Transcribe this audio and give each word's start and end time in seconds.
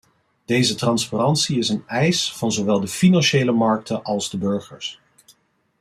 Deze 0.45 0.75
transparantie 0.75 1.57
is 1.57 1.69
een 1.69 1.83
eis 1.87 2.33
van 2.33 2.51
zowel 2.51 2.79
de 2.79 2.87
financiële 2.87 3.51
markten 3.51 4.03
als 4.03 4.29
de 4.29 4.37
burgers. 4.37 4.99